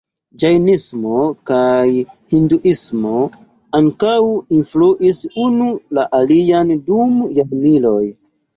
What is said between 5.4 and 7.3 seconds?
unu la alian dum